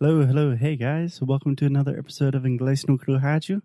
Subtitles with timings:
[0.00, 1.20] Hello, hello, hey guys.
[1.22, 3.62] Welcome to another episode of Inglês no Rádio.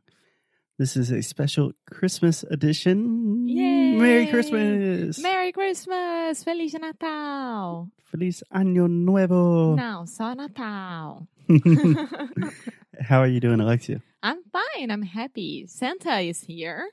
[0.78, 3.48] This is a special Christmas edition.
[3.48, 3.96] Yay!
[3.96, 5.18] Merry Christmas!
[5.18, 6.44] Merry Christmas!
[6.44, 7.90] Feliz Natal!
[8.06, 9.76] Feliz Año Nuevo!
[9.76, 11.28] Não, só Natal.
[13.02, 14.04] How are you doing, Alexia?
[14.22, 14.92] I'm fine.
[14.92, 15.66] I'm happy.
[15.66, 16.92] Santa is here.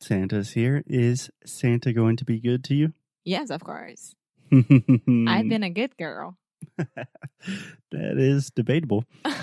[0.00, 0.82] Santa's here.
[0.88, 2.92] Is Santa going to be good to you?
[3.24, 4.16] Yes, of course.
[4.52, 6.36] I've been a good girl.
[6.76, 9.04] that is debatable.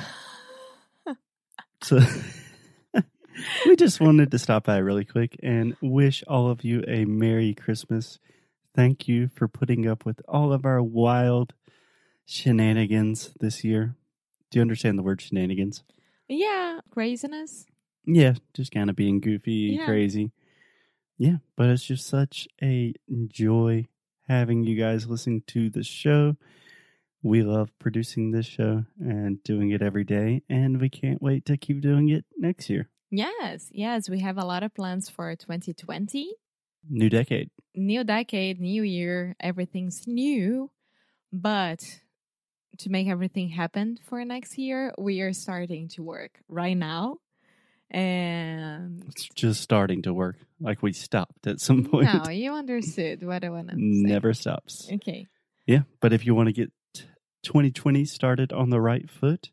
[1.84, 2.00] So
[3.66, 7.56] we just wanted to stop by really quick and wish all of you a Merry
[7.56, 8.20] Christmas.
[8.76, 11.54] Thank you for putting up with all of our wild
[12.26, 13.96] shenanigans this year.
[14.52, 15.84] Do you understand the word shenanigans?
[16.28, 17.66] yeah, craziness.
[18.06, 19.86] Yeah, just kind of being goofy, Yeah.
[19.86, 20.32] crazy.
[21.18, 22.94] Yeah, but it's just such a
[23.28, 23.88] joy
[24.28, 26.36] having you guys listening to the show.
[27.24, 31.58] We love producing this show and doing it every day, and we can't wait to
[31.58, 32.90] keep doing it next year.
[33.12, 34.10] Yes, yes.
[34.10, 36.34] We have a lot of plans for 2020.
[36.90, 37.52] New decade.
[37.76, 40.72] New decade, new year, everything's new.
[41.32, 42.02] But
[42.80, 47.18] to make everything happen for next year, we are starting to work right now.
[47.92, 50.38] And It's just starting to work.
[50.60, 52.10] Like we stopped at some point.
[52.12, 53.80] no, you understood what I want to say.
[53.82, 54.90] Never stops.
[54.92, 55.28] Okay.
[55.68, 56.72] Yeah, but if you want to get
[57.44, 59.52] 2020 started on the right foot,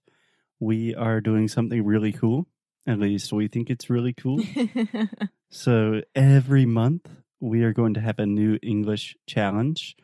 [0.61, 2.47] we are doing something really cool.
[2.87, 4.41] At least we think it's really cool.
[5.51, 7.09] So every month
[7.41, 9.97] we are going to have a new English challenge.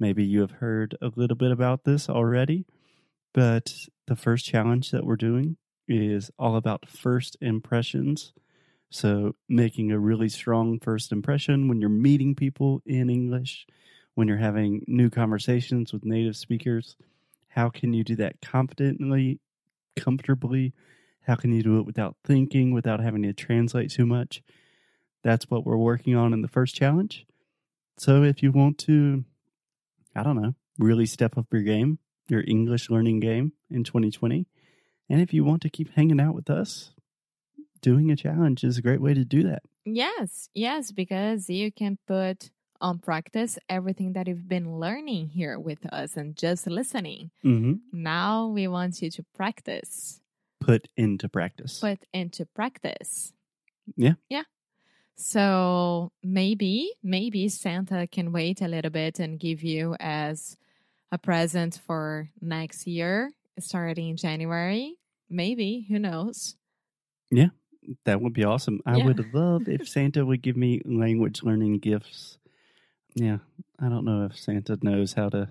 [0.00, 2.64] Maybe you have heard a little bit about this already,
[3.34, 3.74] but
[4.06, 8.32] the first challenge that we're doing is all about first impressions.
[8.90, 13.66] So making a really strong first impression when you're meeting people in English,
[14.14, 16.96] when you're having new conversations with native speakers.
[17.58, 19.40] How can you do that confidently,
[19.96, 20.74] comfortably?
[21.22, 24.44] How can you do it without thinking, without having to translate too much?
[25.24, 27.26] That's what we're working on in the first challenge.
[27.96, 29.24] So if you want to,
[30.14, 31.98] I don't know, really step up your game,
[32.28, 34.46] your English learning game in 2020,
[35.10, 36.92] and if you want to keep hanging out with us,
[37.82, 39.62] doing a challenge is a great way to do that.
[39.84, 45.84] yes, yes, because you can put on practice everything that you've been learning here with
[45.92, 47.30] us and just listening.
[47.44, 47.74] Mm-hmm.
[47.92, 50.20] Now we want you to practice,
[50.60, 51.80] Put into practice.
[51.80, 53.32] put into practice.
[53.96, 54.14] Yeah.
[54.28, 54.42] Yeah.
[55.16, 60.56] So maybe, maybe Santa can wait a little bit and give you as
[61.10, 64.96] a present for next year, starting in January.
[65.28, 66.54] Maybe, who knows?
[67.30, 67.48] Yeah,
[68.04, 68.80] that would be awesome.
[68.86, 69.06] I Yeah.
[69.06, 72.38] would love if Santa would give me language learning gifts.
[73.14, 73.38] Yeah,
[73.78, 75.50] I don't know if Santa knows how to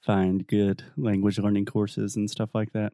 [0.00, 2.92] find good language learning courses and stuff like that.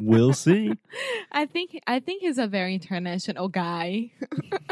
[0.00, 0.72] we'll see.
[1.32, 4.12] I think I think he's a very international guy.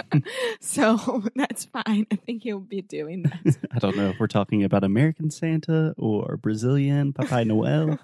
[0.60, 2.06] so that's fine.
[2.10, 3.56] I think he'll be doing that.
[3.70, 7.98] I don't know if we're talking about American Santa or Brazilian Papai Noel.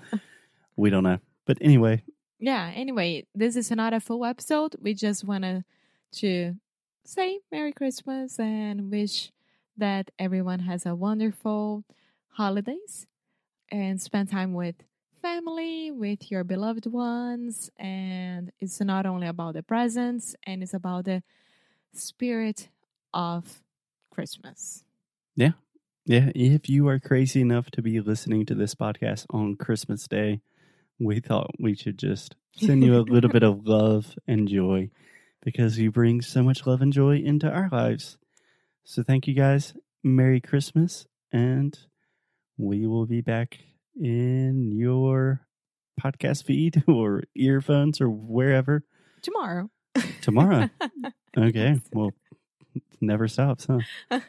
[0.77, 1.19] we don't know.
[1.47, 2.03] But anyway,
[2.39, 4.77] yeah, anyway, this is not a full episode.
[4.81, 5.65] We just wanted
[6.17, 6.57] to
[7.07, 9.31] say Merry Christmas and wish
[9.77, 11.85] that everyone has a wonderful
[12.31, 13.07] holidays
[13.71, 14.77] and spend time with
[15.23, 17.71] family, with your beloved ones.
[17.79, 21.23] And it's not only about the presents and it's about the
[21.95, 22.69] spirit
[23.15, 23.63] of
[24.11, 24.85] Christmas.
[25.35, 25.53] Yeah,
[26.05, 26.31] Yeah.
[26.35, 30.41] if you are crazy enough to be listening to this podcast on Christmas Day,
[30.99, 34.91] we thought we should just send you a little bit of love and joy
[35.47, 38.19] because you bring so much love and joy into our lives.
[38.83, 39.75] So thank you guys.
[40.03, 41.79] Merry Christmas, and
[42.59, 43.59] we will be back
[43.95, 45.47] in your
[46.03, 48.83] podcast feed or earphones or wherever
[49.23, 49.71] Tomorrow.
[50.21, 50.69] tomorrow.
[51.39, 52.11] okay, well,
[53.01, 53.81] never stops, huh?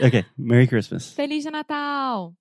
[0.00, 1.12] Okay, Merry Christmas.
[1.12, 2.34] Feliz Natal!